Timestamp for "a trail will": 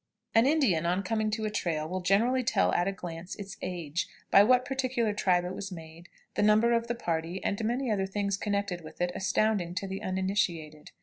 1.45-2.01